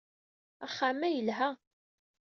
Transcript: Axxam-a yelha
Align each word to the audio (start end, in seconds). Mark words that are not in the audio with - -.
Axxam-a 0.65 1.09
yelha 1.11 1.49